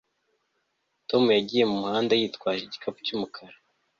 Tom 1.09 1.23
yagiye 1.37 1.63
mumuhanda 1.71 2.13
yitwaje 2.19 2.61
igikapu 2.65 2.99
cyumukara 3.05 3.55